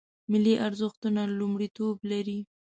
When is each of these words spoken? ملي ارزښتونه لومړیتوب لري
ملي 0.31 0.55
ارزښتونه 0.67 1.21
لومړیتوب 1.39 1.95
لري 2.11 2.39